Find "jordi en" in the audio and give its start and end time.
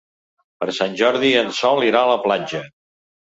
1.01-1.53